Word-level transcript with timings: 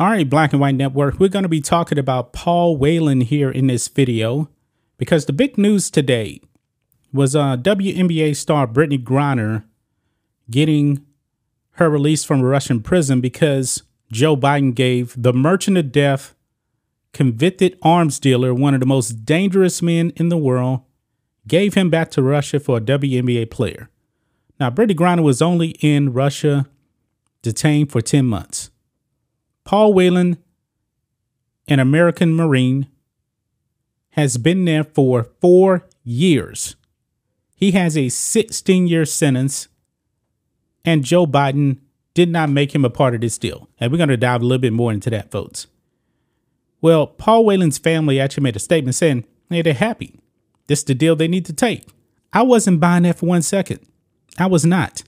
All 0.00 0.06
right, 0.06 0.30
Black 0.30 0.52
and 0.52 0.60
White 0.60 0.76
Network, 0.76 1.18
we're 1.18 1.28
going 1.28 1.42
to 1.42 1.48
be 1.48 1.60
talking 1.60 1.98
about 1.98 2.32
Paul 2.32 2.76
Whelan 2.76 3.22
here 3.22 3.50
in 3.50 3.66
this 3.66 3.88
video 3.88 4.48
because 4.96 5.26
the 5.26 5.32
big 5.32 5.58
news 5.58 5.90
today 5.90 6.40
was 7.12 7.34
uh, 7.34 7.56
WNBA 7.56 8.36
star 8.36 8.68
Brittney 8.68 9.02
Griner 9.02 9.64
getting 10.50 11.04
her 11.72 11.90
release 11.90 12.24
from 12.24 12.40
a 12.40 12.44
Russian 12.44 12.80
prison 12.80 13.20
because 13.20 13.82
Joe 14.12 14.36
Biden 14.36 14.74
gave 14.74 15.20
the 15.20 15.32
merchant 15.32 15.76
of 15.76 15.92
death, 15.92 16.34
convicted 17.12 17.76
arms 17.82 18.18
dealer, 18.18 18.54
one 18.54 18.74
of 18.74 18.80
the 18.80 18.86
most 18.86 19.24
dangerous 19.24 19.82
men 19.82 20.12
in 20.16 20.28
the 20.28 20.38
world, 20.38 20.82
gave 21.48 21.74
him 21.74 21.90
back 21.90 22.10
to 22.12 22.22
Russia 22.22 22.60
for 22.60 22.76
a 22.76 22.80
WNBA 22.80 23.50
player. 23.50 23.88
Now, 24.60 24.70
Brittney 24.70 24.94
Griner 24.94 25.22
was 25.22 25.40
only 25.40 25.70
in 25.80 26.12
Russia 26.12 26.66
detained 27.42 27.90
for 27.90 28.00
10 28.00 28.26
months. 28.26 28.70
Paul 29.64 29.92
Whelan, 29.92 30.38
an 31.68 31.78
American 31.78 32.34
Marine, 32.34 32.88
has 34.10 34.36
been 34.36 34.64
there 34.64 34.84
for 34.84 35.28
four 35.40 35.86
years. 36.02 36.76
He 37.54 37.72
has 37.72 37.96
a 37.96 38.08
16 38.08 38.86
year 38.86 39.04
sentence, 39.04 39.68
and 40.84 41.04
Joe 41.04 41.26
Biden 41.26 41.78
did 42.14 42.30
not 42.30 42.50
make 42.50 42.74
him 42.74 42.84
a 42.84 42.90
part 42.90 43.14
of 43.14 43.20
this 43.20 43.38
deal. 43.38 43.68
And 43.78 43.92
we're 43.92 43.98
going 43.98 44.08
to 44.08 44.16
dive 44.16 44.42
a 44.42 44.44
little 44.44 44.60
bit 44.60 44.72
more 44.72 44.92
into 44.92 45.10
that, 45.10 45.30
folks. 45.30 45.66
Well, 46.80 47.06
Paul 47.06 47.44
Whelan's 47.44 47.78
family 47.78 48.18
actually 48.20 48.44
made 48.44 48.56
a 48.56 48.60
statement 48.60 48.94
saying, 48.94 49.24
hey, 49.50 49.62
they're 49.62 49.74
happy. 49.74 50.18
This 50.68 50.80
is 50.80 50.84
the 50.84 50.94
deal 50.94 51.16
they 51.16 51.28
need 51.28 51.46
to 51.46 51.52
take. 51.52 51.88
I 52.32 52.42
wasn't 52.42 52.80
buying 52.80 53.02
that 53.02 53.18
for 53.18 53.26
one 53.26 53.42
second. 53.42 53.80
I 54.38 54.46
was 54.46 54.64
not. 54.64 55.02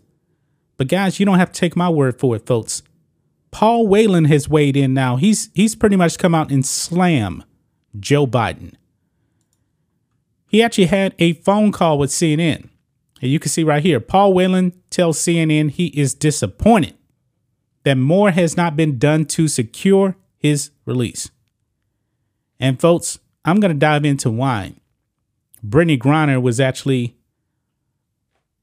But 0.77 0.89
guys, 0.89 1.21
you 1.21 1.27
don't 1.27 1.39
have 1.39 1.53
to 1.53 1.61
take 1.61 1.77
my 1.77 1.89
word 1.89 2.19
for 2.19 2.35
it, 2.35 2.47
folks. 2.47 2.83
Paul 3.51 3.87
Whelan 3.87 4.25
has 4.27 4.49
weighed 4.49 4.77
in 4.77 4.95
now. 4.95 5.17
He's 5.17 5.51
he's 5.55 5.75
pretty 5.75 5.97
much 5.97 6.19
come 6.19 6.35
out 6.35 6.51
and 6.51 6.65
slam 6.65 7.45
Joe 7.99 8.27
Biden. 8.27 8.75
He 10.49 10.63
actually 10.63 10.87
had 10.87 11.15
a 11.19 11.35
phone 11.35 11.71
call 11.71 11.99
with 11.99 12.11
CNN. 12.11 12.69
And 13.21 13.31
you 13.31 13.39
can 13.39 13.51
see 13.51 13.63
right 13.63 13.83
here, 13.83 14.01
Paul 14.01 14.33
Whelan 14.33 14.73
tells 14.89 15.19
CNN 15.19 15.71
he 15.71 15.89
is 15.89 16.15
disappointed 16.15 16.97
that 17.85 17.97
more 17.97 18.31
has 18.31 18.57
not 18.57 18.77
been 18.77 18.99
done 18.99 19.27
to 19.27 19.47
secure 19.49 20.17
his 20.37 20.71
release. 20.87 21.31
And 22.59 22.81
folks, 22.81 23.19
I'm 23.45 23.61
going 23.61 23.73
to 23.73 23.79
dive 23.79 24.05
into 24.05 24.31
why 24.31 24.75
Brittney 25.67 25.99
Griner 25.99 26.41
was 26.41 26.61
actually 26.61 27.17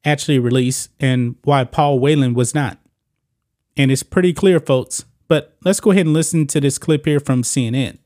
actually 0.05 0.39
released 0.39 0.89
and 0.99 1.35
why 1.43 1.63
Paul 1.63 1.99
Whelan 1.99 2.33
was 2.33 2.55
not. 2.55 2.77
And 3.75 3.91
it's 3.91 4.03
pretty 4.03 4.33
clear, 4.33 4.59
folks. 4.59 5.05
But 5.27 5.57
let's 5.63 5.79
go 5.79 5.91
ahead 5.91 6.05
and 6.05 6.13
listen 6.13 6.47
to 6.47 6.61
this 6.61 6.77
clip 6.77 7.05
here 7.05 7.19
from 7.19 7.43
CNN. 7.43 7.97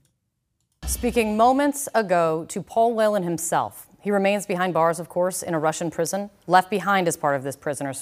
Speaking 0.88 1.38
moments 1.38 1.88
ago 1.94 2.46
to 2.50 2.62
Paul 2.62 2.96
Whelan 2.96 3.24
himself. 3.24 3.88
He 4.02 4.10
remains 4.10 4.48
behind 4.48 4.74
bars, 4.74 5.00
of 5.00 5.10
course, 5.10 5.44
in 5.44 5.54
a 5.54 5.60
Russian 5.60 5.92
prison, 5.92 6.32
left 6.48 6.72
behind 6.72 7.08
as 7.08 7.16
part 7.16 7.36
of 7.36 7.44
this 7.44 7.56
prisoner, 7.56 7.94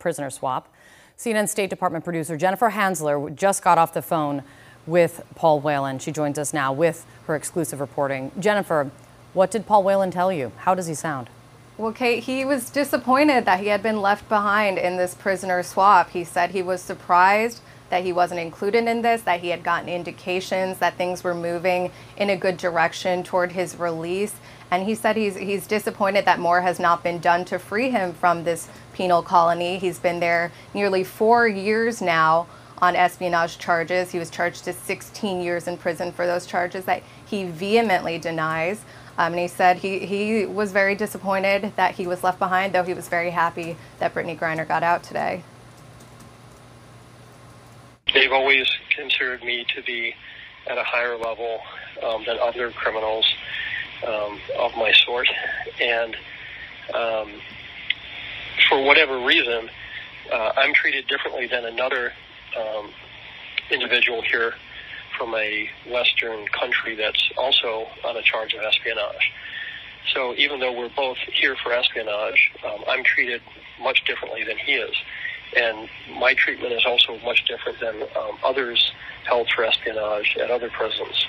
prisoner 0.00 0.30
swap. 0.30 0.74
CNN 1.16 1.48
State 1.48 1.70
Department 1.70 2.04
producer 2.04 2.36
Jennifer 2.36 2.70
Hansler 2.70 3.32
just 3.36 3.62
got 3.62 3.78
off 3.78 3.94
the 3.94 4.02
phone 4.02 4.42
with 4.84 5.22
Paul 5.36 5.60
Whelan. 5.60 6.00
She 6.00 6.10
joins 6.10 6.38
us 6.38 6.52
now 6.52 6.72
with 6.72 7.06
her 7.26 7.36
exclusive 7.36 7.80
reporting. 7.80 8.32
Jennifer, 8.40 8.90
what 9.34 9.50
did 9.50 9.66
Paul 9.66 9.82
Whelan 9.82 10.10
tell 10.10 10.32
you? 10.32 10.52
How 10.58 10.74
does 10.74 10.86
he 10.86 10.94
sound? 10.94 11.28
Well, 11.76 11.92
Kate, 11.92 12.22
he 12.22 12.44
was 12.44 12.70
disappointed 12.70 13.44
that 13.46 13.58
he 13.58 13.66
had 13.66 13.82
been 13.82 14.00
left 14.00 14.28
behind 14.28 14.78
in 14.78 14.96
this 14.96 15.14
prisoner 15.14 15.62
swap. 15.64 16.10
He 16.10 16.22
said 16.22 16.50
he 16.50 16.62
was 16.62 16.80
surprised 16.80 17.60
that 17.90 18.04
he 18.04 18.12
wasn't 18.12 18.40
included 18.40 18.86
in 18.86 19.02
this, 19.02 19.22
that 19.22 19.40
he 19.40 19.48
had 19.48 19.64
gotten 19.64 19.88
indications 19.88 20.78
that 20.78 20.96
things 20.96 21.24
were 21.24 21.34
moving 21.34 21.90
in 22.16 22.30
a 22.30 22.36
good 22.36 22.56
direction 22.56 23.24
toward 23.24 23.52
his 23.52 23.76
release. 23.76 24.36
And 24.70 24.84
he 24.84 24.94
said 24.94 25.16
he's, 25.16 25.36
he's 25.36 25.66
disappointed 25.66 26.24
that 26.24 26.38
more 26.38 26.60
has 26.60 26.78
not 26.78 27.02
been 27.02 27.18
done 27.18 27.44
to 27.46 27.58
free 27.58 27.90
him 27.90 28.12
from 28.12 28.44
this 28.44 28.68
penal 28.92 29.22
colony. 29.22 29.78
He's 29.78 29.98
been 29.98 30.20
there 30.20 30.52
nearly 30.74 31.02
four 31.02 31.48
years 31.48 32.00
now 32.00 32.46
on 32.78 32.96
espionage 32.96 33.58
charges. 33.58 34.12
He 34.12 34.18
was 34.18 34.30
charged 34.30 34.64
to 34.64 34.72
16 34.72 35.40
years 35.40 35.66
in 35.66 35.76
prison 35.76 36.12
for 36.12 36.26
those 36.26 36.46
charges 36.46 36.84
that 36.84 37.02
he 37.26 37.44
vehemently 37.44 38.18
denies. 38.18 38.82
Um, 39.16 39.32
and 39.32 39.40
he 39.40 39.48
said 39.48 39.78
he, 39.78 40.00
he 40.00 40.44
was 40.44 40.72
very 40.72 40.94
disappointed 40.94 41.72
that 41.76 41.94
he 41.94 42.06
was 42.06 42.24
left 42.24 42.38
behind, 42.38 42.72
though 42.72 42.82
he 42.82 42.94
was 42.94 43.08
very 43.08 43.30
happy 43.30 43.76
that 44.00 44.12
Brittney 44.12 44.38
Griner 44.38 44.66
got 44.66 44.82
out 44.82 45.04
today. 45.04 45.44
They've 48.12 48.32
always 48.32 48.68
considered 48.96 49.42
me 49.42 49.64
to 49.74 49.82
be 49.82 50.14
at 50.68 50.78
a 50.78 50.84
higher 50.84 51.16
level 51.16 51.60
um, 52.02 52.24
than 52.26 52.38
other 52.40 52.70
criminals 52.70 53.26
um, 54.06 54.38
of 54.58 54.72
my 54.76 54.92
sort. 55.04 55.28
And 55.80 56.16
um, 56.92 57.30
for 58.68 58.82
whatever 58.82 59.24
reason, 59.24 59.70
uh, 60.32 60.52
I'm 60.56 60.74
treated 60.74 61.06
differently 61.06 61.46
than 61.46 61.64
another 61.66 62.12
um, 62.58 62.90
individual 63.70 64.22
here 64.22 64.54
from 65.18 65.34
a 65.34 65.68
Western 65.90 66.46
country 66.48 66.94
that's 66.94 67.30
also 67.36 67.86
on 68.04 68.16
a 68.16 68.22
charge 68.22 68.54
of 68.54 68.62
espionage. 68.62 69.32
So 70.12 70.34
even 70.34 70.60
though 70.60 70.72
we're 70.72 70.94
both 70.94 71.16
here 71.32 71.56
for 71.62 71.72
espionage, 71.72 72.52
um, 72.64 72.84
I'm 72.88 73.02
treated 73.04 73.40
much 73.80 74.04
differently 74.04 74.44
than 74.44 74.58
he 74.58 74.72
is. 74.72 74.94
And 75.56 75.88
my 76.18 76.34
treatment 76.34 76.72
is 76.72 76.84
also 76.84 77.18
much 77.24 77.44
different 77.46 77.80
than 77.80 78.02
um, 78.16 78.38
others 78.44 78.92
held 79.26 79.48
for 79.54 79.64
espionage 79.64 80.36
at 80.40 80.50
other 80.50 80.70
prisons. 80.70 81.26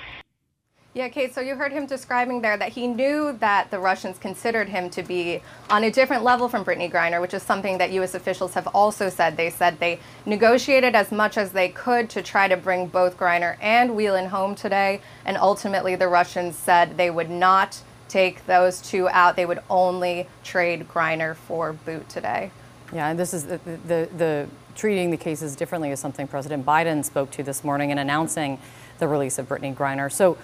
Yeah, 0.95 1.09
Kate, 1.09 1.35
so 1.35 1.41
you 1.41 1.55
heard 1.55 1.73
him 1.73 1.87
describing 1.87 2.39
there 2.39 2.55
that 2.55 2.69
he 2.69 2.87
knew 2.87 3.35
that 3.41 3.69
the 3.69 3.79
Russians 3.79 4.17
considered 4.17 4.69
him 4.69 4.89
to 4.91 5.03
be 5.03 5.41
on 5.69 5.83
a 5.83 5.91
different 5.91 6.23
level 6.23 6.47
from 6.47 6.63
Brittney 6.63 6.89
Griner, 6.89 7.19
which 7.19 7.33
is 7.33 7.43
something 7.43 7.79
that 7.79 7.91
U.S. 7.91 8.15
officials 8.15 8.53
have 8.53 8.67
also 8.67 9.09
said. 9.09 9.35
They 9.35 9.49
said 9.49 9.77
they 9.81 9.99
negotiated 10.25 10.95
as 10.95 11.11
much 11.11 11.37
as 11.37 11.51
they 11.51 11.67
could 11.67 12.09
to 12.11 12.21
try 12.21 12.47
to 12.47 12.55
bring 12.55 12.87
both 12.87 13.17
Griner 13.17 13.57
and 13.59 13.93
Whelan 13.93 14.27
home 14.27 14.55
today, 14.55 15.01
and 15.25 15.35
ultimately 15.35 15.97
the 15.97 16.07
Russians 16.07 16.55
said 16.55 16.95
they 16.95 17.11
would 17.11 17.29
not 17.29 17.81
take 18.07 18.45
those 18.45 18.79
two 18.79 19.09
out. 19.09 19.35
They 19.35 19.45
would 19.45 19.59
only 19.69 20.29
trade 20.45 20.87
Griner 20.87 21.35
for 21.35 21.73
Bout 21.73 22.07
today. 22.07 22.51
Yeah, 22.93 23.09
and 23.09 23.19
this 23.19 23.33
is 23.33 23.47
the, 23.47 23.59
the, 23.65 24.07
the 24.15 24.47
treating 24.75 25.11
the 25.11 25.17
cases 25.17 25.57
differently 25.57 25.91
is 25.91 25.99
something 25.99 26.25
President 26.25 26.65
Biden 26.65 27.03
spoke 27.03 27.31
to 27.31 27.43
this 27.43 27.65
morning 27.65 27.89
in 27.89 27.97
announcing 27.97 28.59
the 28.99 29.09
release 29.09 29.37
of 29.37 29.49
Brittney 29.49 29.75
Griner. 29.75 30.09
So 30.09 30.37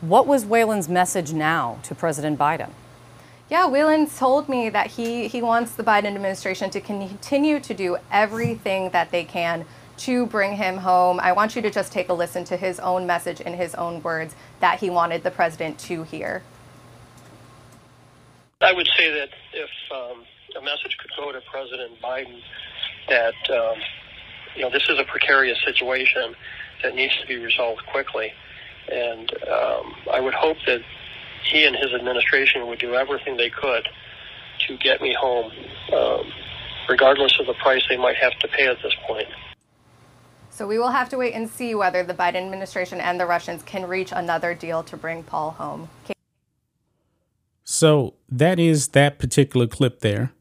what 0.00 0.26
was 0.26 0.46
Whelan's 0.46 0.88
message 0.88 1.32
now 1.32 1.78
to 1.82 1.94
President 1.94 2.38
Biden? 2.38 2.70
Yeah, 3.50 3.66
Whelan 3.66 4.08
told 4.08 4.48
me 4.48 4.70
that 4.70 4.86
he, 4.86 5.28
he 5.28 5.42
wants 5.42 5.72
the 5.72 5.82
Biden 5.82 6.06
administration 6.06 6.70
to 6.70 6.80
continue 6.80 7.60
to 7.60 7.74
do 7.74 7.96
everything 8.10 8.90
that 8.90 9.10
they 9.10 9.24
can 9.24 9.66
to 9.98 10.24
bring 10.26 10.56
him 10.56 10.78
home. 10.78 11.20
I 11.20 11.32
want 11.32 11.54
you 11.54 11.62
to 11.62 11.70
just 11.70 11.92
take 11.92 12.08
a 12.08 12.14
listen 12.14 12.44
to 12.44 12.56
his 12.56 12.80
own 12.80 13.06
message 13.06 13.40
in 13.40 13.54
his 13.54 13.74
own 13.74 14.02
words 14.02 14.34
that 14.60 14.80
he 14.80 14.88
wanted 14.88 15.22
the 15.22 15.30
president 15.30 15.78
to 15.80 16.04
hear. 16.04 16.42
I 18.62 18.72
would 18.72 18.88
say 18.96 19.10
that 19.10 19.28
if 19.52 19.70
um, 19.94 20.24
a 20.56 20.64
message 20.64 20.96
could 20.98 21.10
go 21.16 21.32
to 21.32 21.40
President 21.50 22.00
Biden 22.00 22.40
that 23.08 23.34
um, 23.50 23.78
you 24.54 24.62
know 24.62 24.70
this 24.70 24.88
is 24.88 24.98
a 24.98 25.04
precarious 25.04 25.58
situation 25.64 26.34
that 26.82 26.94
needs 26.94 27.14
to 27.20 27.26
be 27.26 27.36
resolved 27.36 27.82
quickly 27.86 28.32
and 28.88 29.30
um, 29.48 29.94
I 30.12 30.20
would 30.20 30.34
hope 30.34 30.56
that 30.66 30.80
he 31.50 31.64
and 31.64 31.76
his 31.76 31.92
administration 31.92 32.66
would 32.66 32.78
do 32.78 32.94
everything 32.94 33.36
they 33.36 33.50
could 33.50 33.88
to 34.66 34.76
get 34.76 35.00
me 35.00 35.16
home, 35.18 35.50
um, 35.94 36.32
regardless 36.88 37.38
of 37.40 37.46
the 37.46 37.54
price 37.54 37.82
they 37.88 37.96
might 37.96 38.16
have 38.16 38.38
to 38.40 38.48
pay 38.48 38.66
at 38.66 38.76
this 38.82 38.94
point. 39.06 39.28
So 40.50 40.66
we 40.66 40.78
will 40.78 40.90
have 40.90 41.08
to 41.10 41.16
wait 41.16 41.32
and 41.32 41.48
see 41.48 41.74
whether 41.74 42.02
the 42.02 42.12
Biden 42.12 42.36
administration 42.36 43.00
and 43.00 43.18
the 43.18 43.26
Russians 43.26 43.62
can 43.62 43.88
reach 43.88 44.12
another 44.12 44.54
deal 44.54 44.82
to 44.84 44.96
bring 44.96 45.22
Paul 45.22 45.52
home. 45.52 45.88
So 47.64 48.14
that 48.28 48.58
is 48.58 48.88
that 48.88 49.18
particular 49.18 49.66
clip 49.66 50.00
there. 50.00 50.32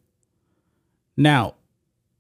Now, 1.15 1.55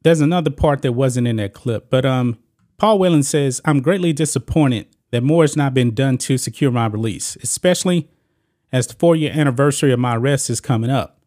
there's 0.03 0.21
another 0.21 0.51
part 0.51 0.81
that 0.83 0.93
wasn't 0.93 1.27
in 1.27 1.37
that 1.37 1.53
clip, 1.53 1.89
but 1.89 2.05
um, 2.05 2.37
Paul 2.77 2.99
Whelan 2.99 3.23
says, 3.23 3.59
I'm 3.65 3.81
greatly 3.81 4.13
disappointed 4.13 4.87
that 5.11 5.23
more 5.23 5.43
has 5.43 5.55
not 5.55 5.73
been 5.73 5.93
done 5.93 6.17
to 6.19 6.37
secure 6.37 6.71
my 6.71 6.87
release, 6.87 7.37
especially 7.41 8.09
as 8.71 8.87
the 8.87 8.93
four 8.93 9.15
year 9.15 9.31
anniversary 9.33 9.91
of 9.91 9.99
my 9.99 10.15
arrest 10.15 10.49
is 10.49 10.61
coming 10.61 10.89
up. 10.89 11.19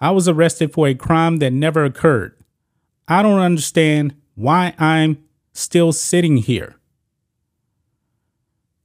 I 0.00 0.10
was 0.10 0.28
arrested 0.28 0.72
for 0.72 0.88
a 0.88 0.94
crime 0.94 1.36
that 1.38 1.52
never 1.52 1.84
occurred. 1.84 2.36
I 3.06 3.22
don't 3.22 3.40
understand 3.40 4.14
why 4.34 4.74
I'm 4.78 5.22
still 5.52 5.92
sitting 5.92 6.38
here. 6.38 6.76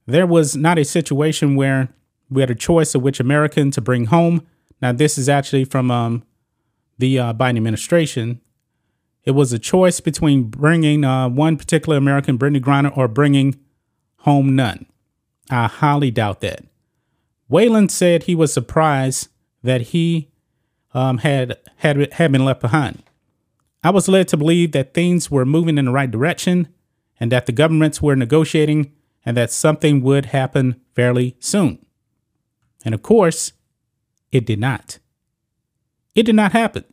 There 0.06 0.26
was 0.26 0.56
not 0.56 0.78
a 0.78 0.84
situation 0.84 1.56
where 1.56 1.88
we 2.30 2.42
had 2.42 2.50
a 2.50 2.54
choice 2.54 2.94
of 2.94 3.02
which 3.02 3.20
American 3.20 3.70
to 3.72 3.80
bring 3.80 4.06
home. 4.06 4.46
Now, 4.80 4.92
this 4.92 5.18
is 5.18 5.28
actually 5.28 5.64
from 5.64 5.90
um, 5.90 6.22
the 6.98 7.18
uh, 7.18 7.34
Biden 7.34 7.56
administration. 7.56 8.40
It 9.24 9.32
was 9.32 9.52
a 9.52 9.58
choice 9.58 10.00
between 10.00 10.44
bringing 10.44 11.04
uh, 11.04 11.28
one 11.28 11.56
particular 11.56 11.96
American, 11.96 12.38
Brittney 12.38 12.60
Griner, 12.60 12.96
or 12.96 13.08
bringing 13.08 13.58
home 14.20 14.54
none. 14.54 14.86
I 15.50 15.66
highly 15.66 16.10
doubt 16.10 16.40
that. 16.40 16.64
Whelan 17.48 17.88
said 17.88 18.24
he 18.24 18.34
was 18.34 18.52
surprised 18.52 19.28
that 19.62 19.80
he 19.80 20.30
um, 20.94 21.18
had, 21.18 21.58
had 21.76 22.12
had 22.12 22.32
been 22.32 22.44
left 22.44 22.60
behind. 22.60 23.02
I 23.82 23.90
was 23.90 24.08
led 24.08 24.28
to 24.28 24.36
believe 24.36 24.72
that 24.72 24.94
things 24.94 25.30
were 25.30 25.46
moving 25.46 25.78
in 25.78 25.86
the 25.86 25.90
right 25.90 26.10
direction 26.10 26.68
and 27.18 27.32
that 27.32 27.46
the 27.46 27.52
governments 27.52 28.02
were 28.02 28.16
negotiating 28.16 28.92
and 29.24 29.36
that 29.36 29.50
something 29.50 30.02
would 30.02 30.26
happen 30.26 30.80
fairly 30.94 31.36
soon. 31.40 31.84
And 32.84 32.94
of 32.94 33.02
course, 33.02 33.52
it 34.32 34.46
did 34.46 34.58
not. 34.58 34.98
It 36.14 36.24
did 36.24 36.34
not 36.34 36.52
happen. 36.52 36.84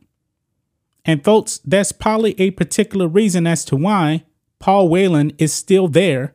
And 1.04 1.24
folks, 1.24 1.60
that's 1.64 1.92
probably 1.92 2.38
a 2.38 2.50
particular 2.50 3.08
reason 3.08 3.46
as 3.46 3.64
to 3.66 3.76
why 3.76 4.24
Paul 4.58 4.88
Whelan 4.88 5.32
is 5.38 5.52
still 5.52 5.88
there 5.88 6.34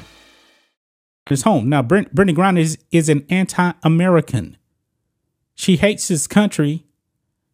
His 1.31 1.43
home. 1.43 1.69
Now, 1.69 1.81
Brent, 1.81 2.13
Brittney 2.15 2.35
Griner 2.35 2.59
is, 2.59 2.77
is 2.91 3.09
an 3.09 3.25
anti 3.29 3.71
American. 3.83 4.57
She 5.55 5.77
hates 5.77 6.07
his 6.07 6.27
country. 6.27 6.85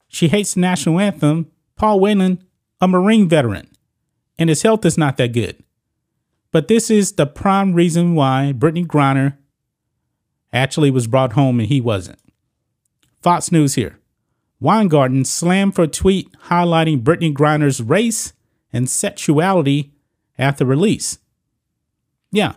She 0.08 0.28
hates 0.28 0.54
the 0.54 0.62
national 0.62 1.00
anthem. 1.00 1.52
Paul 1.76 2.00
Whelan, 2.00 2.44
a 2.82 2.88
Marine 2.88 3.30
veteran, 3.30 3.70
and 4.38 4.50
his 4.50 4.64
health 4.64 4.86
is 4.86 4.98
not 4.98 5.18
that 5.18 5.34
good. 5.34 5.64
But 6.52 6.68
this 6.68 6.90
is 6.90 7.14
the 7.14 7.28
prime 7.28 7.74
reason 7.74 8.16
why 8.16 8.54
Brittney 8.58 8.86
Griner 8.86 9.38
actually 10.52 10.90
was 10.90 11.08
brought 11.08 11.34
home 11.34 11.60
and 11.60 11.70
he 11.70 11.82
wasn't. 11.82 12.20
Fox 13.22 13.52
News 13.52 13.76
here. 13.76 14.00
Weingarten 14.60 15.24
slammed 15.24 15.76
for 15.76 15.84
a 15.84 15.88
tweet 15.88 16.32
highlighting 16.46 17.04
Brittney 17.04 17.34
Griner's 17.34 17.82
race 17.82 18.34
and 18.74 18.90
sexuality 18.90 19.92
after 20.38 20.66
release. 20.66 21.20
Yeah, 22.32 22.54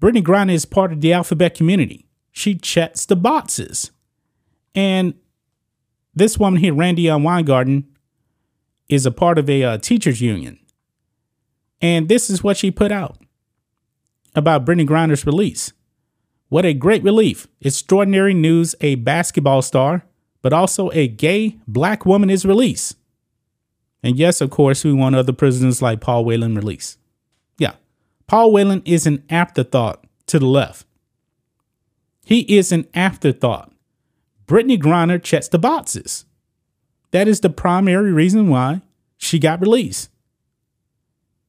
Brittney 0.00 0.22
Griner 0.22 0.52
is 0.52 0.64
part 0.64 0.92
of 0.92 1.00
the 1.00 1.12
alphabet 1.12 1.54
community. 1.54 2.06
She 2.32 2.54
checks 2.54 3.06
the 3.06 3.16
boxes. 3.16 3.90
And 4.74 5.14
this 6.14 6.38
woman 6.38 6.60
here, 6.60 6.74
Randy 6.74 7.08
Randi 7.08 7.24
Weingarten, 7.24 7.84
is 8.88 9.06
a 9.06 9.10
part 9.10 9.38
of 9.38 9.48
a 9.48 9.64
uh, 9.64 9.78
teachers 9.78 10.20
union. 10.20 10.58
And 11.80 12.08
this 12.08 12.30
is 12.30 12.42
what 12.42 12.56
she 12.56 12.70
put 12.70 12.92
out 12.92 13.18
about 14.34 14.64
Brittney 14.64 14.86
Griner's 14.86 15.26
release. 15.26 15.72
What 16.48 16.64
a 16.64 16.74
great 16.74 17.02
relief. 17.02 17.48
Extraordinary 17.60 18.34
news. 18.34 18.74
A 18.80 18.94
basketball 18.96 19.62
star, 19.62 20.04
but 20.42 20.52
also 20.52 20.90
a 20.92 21.08
gay 21.08 21.58
black 21.66 22.06
woman 22.06 22.30
is 22.30 22.44
released. 22.44 22.96
And 24.02 24.16
yes, 24.16 24.40
of 24.40 24.50
course, 24.50 24.84
we 24.84 24.92
want 24.92 25.16
other 25.16 25.32
prisoners 25.32 25.82
like 25.82 26.00
Paul 26.00 26.24
Whelan 26.24 26.54
released. 26.54 26.98
Paul 28.26 28.52
Whelan 28.52 28.82
is 28.84 29.06
an 29.06 29.24
afterthought 29.30 30.04
to 30.26 30.38
the 30.38 30.46
left. 30.46 30.86
He 32.24 32.40
is 32.56 32.72
an 32.72 32.86
afterthought. 32.92 33.72
Brittney 34.46 34.80
Griner 34.80 35.22
checks 35.22 35.48
the 35.48 35.58
boxes. 35.58 36.24
That 37.12 37.28
is 37.28 37.40
the 37.40 37.50
primary 37.50 38.12
reason 38.12 38.48
why 38.48 38.82
she 39.16 39.38
got 39.38 39.60
released. 39.60 40.10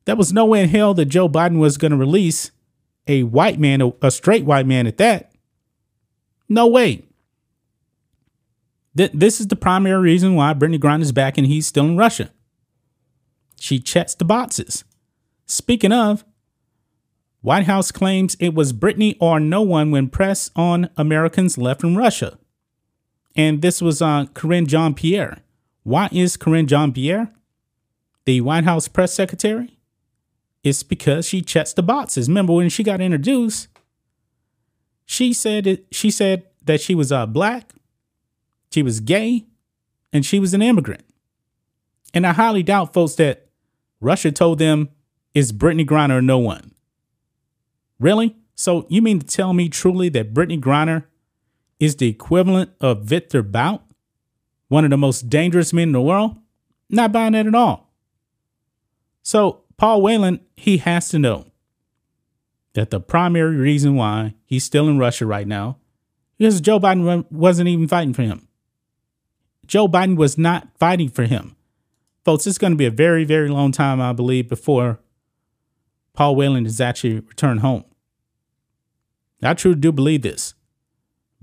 There 0.06 0.16
was 0.16 0.32
no 0.32 0.46
way 0.46 0.64
in 0.64 0.70
hell 0.70 0.94
that 0.94 1.06
Joe 1.06 1.28
Biden 1.28 1.58
was 1.58 1.78
going 1.78 1.92
to 1.92 1.98
release 1.98 2.52
a 3.08 3.24
white 3.24 3.60
man, 3.60 3.94
a 4.02 4.12
straight 4.12 4.46
white 4.46 4.66
man 4.66 4.88
at 4.88 4.98
that. 4.98 5.32
No 6.48 6.68
way. 6.68 7.04
Th- 8.96 9.12
this 9.14 9.40
is 9.40 9.48
the 9.48 9.56
primary 9.56 10.02
reason 10.02 10.36
why 10.36 10.54
Brittney 10.54 10.80
Griner 10.80 11.02
is 11.02 11.12
back 11.12 11.38
and 11.38 11.48
he's 11.48 11.68
still 11.68 11.86
in 11.86 11.98
Russia. 11.98 12.32
She 13.60 13.80
checks 13.80 14.16
the 14.16 14.26
boxes. 14.26 14.84
Speaking 15.46 15.92
of, 15.92 16.24
White 17.42 17.66
House 17.66 17.92
claims 17.92 18.36
it 18.40 18.54
was 18.54 18.74
Brittney 18.74 19.16
or 19.20 19.40
no 19.40 19.62
one 19.62 19.92
when 19.92 20.10
pressed 20.10 20.52
on 20.56 20.90
Americans 20.98 21.58
left 21.58 21.82
from 21.82 21.98
Russia. 21.98 22.38
And 23.36 23.62
this 23.62 23.82
was 23.82 24.02
uh, 24.02 24.26
Karine 24.34 24.66
Jean 24.66 24.94
Pierre. 24.94 25.40
Why 25.84 26.10
is 26.12 26.36
Karine 26.38 26.68
Jean 26.68 26.92
Pierre 26.92 27.32
the 28.26 28.42
White 28.42 28.66
House 28.66 28.88
press 28.88 29.14
secretary? 29.14 29.78
It's 30.64 30.84
because 30.84 31.28
she 31.28 31.42
checks 31.42 31.72
the 31.72 31.84
boxes. 31.84 32.28
Remember 32.28 32.54
when 32.54 32.70
she 32.70 32.84
got 32.84 33.00
introduced, 33.00 33.68
she 35.06 35.32
said 35.32 35.68
it, 35.68 35.86
she 35.92 36.12
said 36.12 36.44
that 36.66 36.82
she 36.82 36.94
was 36.94 37.12
uh, 37.12 37.26
black, 37.26 37.74
she 38.72 38.84
was 38.84 39.00
gay, 39.00 39.46
and 40.12 40.26
she 40.26 40.40
was 40.40 40.54
an 40.54 40.62
immigrant. 40.62 41.06
And 42.14 42.26
I 42.26 42.34
highly 42.34 42.64
doubt, 42.64 42.94
folks, 42.94 43.16
that 43.16 43.48
Russia 44.02 44.32
told 44.32 44.60
them 44.60 44.90
it's 45.34 45.52
Brittney 45.52 45.86
Griner 45.86 46.18
or 46.18 46.22
no 46.22 46.40
one. 46.40 46.72
Really? 48.00 48.36
So 48.56 48.86
you 48.90 49.02
mean 49.02 49.20
to 49.20 49.26
tell 49.26 49.54
me 49.54 49.70
truly 49.70 50.10
that 50.10 50.34
Brittney 50.34 50.60
Griner 50.60 51.06
is 51.80 51.96
the 51.96 52.08
equivalent 52.08 52.72
of 52.82 53.04
Victor 53.04 53.44
Bout, 53.44 53.84
one 54.68 54.84
of 54.84 54.90
the 54.90 54.98
most 54.98 55.30
dangerous 55.30 55.74
men 55.74 55.90
in 55.90 55.94
the 55.94 56.02
world? 56.02 56.38
Not 56.90 57.12
buying 57.12 57.34
that 57.34 57.48
at 57.48 57.56
all. 57.56 57.92
So 59.22 59.62
Paul 59.78 60.02
Whelan, 60.02 60.40
he 60.56 60.78
has 60.78 61.10
to 61.10 61.20
know 61.20 61.46
that 62.74 62.90
the 62.90 63.00
primary 63.00 63.56
reason 63.56 63.96
why 63.96 64.36
he's 64.46 64.64
still 64.64 64.88
in 64.88 64.98
Russia 64.98 65.26
right 65.26 65.48
now 65.48 65.78
is 66.40 66.62
Joe 66.62 66.80
Biden 66.80 67.26
wasn't 67.32 67.68
even 67.68 67.88
fighting 67.88 68.14
for 68.14 68.22
him. 68.22 68.48
Joe 69.66 69.88
Biden 69.88 70.16
was 70.16 70.38
not 70.38 70.70
fighting 70.80 71.10
for 71.10 71.24
him. 71.24 71.56
Folks, 72.24 72.48
it's 72.48 72.58
going 72.58 72.74
to 72.74 72.78
be 72.78 72.86
a 72.86 72.92
very, 72.92 73.24
very 73.24 73.50
long 73.50 73.72
time, 73.72 74.00
I 74.00 74.14
believe, 74.14 74.48
before 74.48 75.00
Paul 76.18 76.36
Whelan 76.36 76.66
is 76.66 76.82
actually 76.82 77.20
returned 77.20 77.60
home. 77.60 77.86
I 79.44 79.54
truly 79.54 79.80
do 79.80 79.92
believe 79.92 80.24
this. 80.24 80.56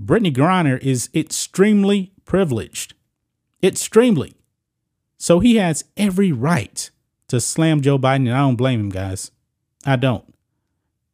Brittney 0.03 0.35
Griner 0.35 0.83
is 0.83 1.11
extremely 1.15 2.13
privileged. 2.25 2.95
Extremely. 3.63 4.35
So 5.17 5.39
he 5.39 5.57
has 5.57 5.85
every 5.97 6.33
right 6.33 6.91
to 7.29 7.41
slam 7.41 7.83
Joe 7.83 8.01
Biden, 8.01 8.27
and 8.27 8.33
I 8.33 8.39
don't 8.39 8.57
blame 8.57 8.81
him, 8.81 8.91
guys. 8.91 9.31
I 9.87 9.95
don't. 9.95 10.25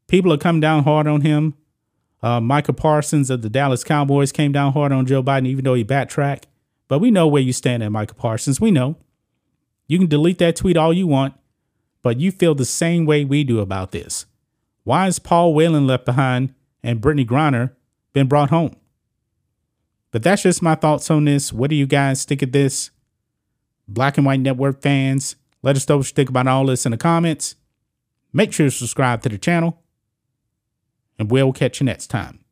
People 0.09 0.33
are 0.33 0.39
coming 0.39 0.63
down 0.63 0.85
hard 0.85 1.07
on 1.07 1.21
him. 1.21 1.53
Uh, 2.23 2.41
Micah 2.41 2.73
Parsons 2.73 3.29
of 3.29 3.43
the 3.43 3.51
Dallas 3.51 3.85
Cowboys 3.85 4.33
came 4.33 4.53
down 4.53 4.73
hard 4.73 4.91
on 4.91 5.05
Joe 5.05 5.23
Biden, 5.23 5.47
even 5.47 5.65
though 5.67 5.75
he 5.75 5.83
backtracked. 5.83 6.47
But 6.89 7.01
we 7.01 7.11
know 7.11 7.29
where 7.29 7.43
you 7.43 7.53
stand 7.53 7.83
at 7.83 7.93
Micah 7.93 8.15
Parsons. 8.15 8.59
We 8.59 8.71
know. 8.71 8.97
You 9.87 9.99
can 9.99 10.09
delete 10.09 10.39
that 10.39 10.57
tweet 10.57 10.79
all 10.79 10.95
you 10.95 11.07
want 11.07 11.35
but 12.03 12.21
you 12.21 12.31
feel 12.31 12.55
the 12.55 12.65
same 12.65 13.07
way 13.07 13.25
we 13.25 13.45
do 13.45 13.61
about 13.61 13.93
this. 13.93 14.27
Why 14.85 15.07
is 15.07 15.19
Paul 15.19 15.55
Whelan 15.55 15.87
left 15.87 16.05
behind 16.05 16.55
and 16.83 17.01
Brittney 17.01 17.27
Griner 17.27 17.73
been 18.13 18.27
brought 18.27 18.51
home? 18.51 18.77
But 20.11 20.23
that's 20.23 20.43
just 20.43 20.63
my 20.63 20.75
thoughts 20.75 21.11
on 21.11 21.27
this. 21.27 21.53
What 21.53 21.71
do 21.71 21.77
you 21.77 21.87
guys 21.87 22.25
think 22.25 22.43
of 22.43 22.53
this? 22.53 22.91
Black 23.87 24.17
and 24.17 24.27
White 24.27 24.41
Network 24.41 24.83
fans, 24.83 25.37
let 25.63 25.77
us 25.77 25.89
know 25.89 25.99
what 25.99 26.07
you 26.07 26.15
think 26.15 26.31
about 26.31 26.47
all 26.47 26.67
this 26.67 26.87
in 26.87 26.93
the 26.93 26.99
comments. 26.99 27.57
Make 28.33 28.53
sure 28.53 28.67
to 28.67 28.71
subscribe 28.71 29.23
to 29.23 29.29
the 29.29 29.39
channel, 29.39 29.83
and 31.19 31.31
we'll 31.31 31.53
catch 31.53 31.81
you 31.81 31.87
next 31.87 32.07
time. 32.07 32.45